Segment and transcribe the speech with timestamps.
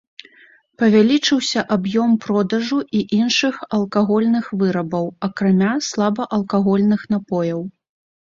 [0.83, 7.61] Павялічыўся аб'ём продажу і іншых алкагольных вырабаў, акрамя слабаалкагольных напояў.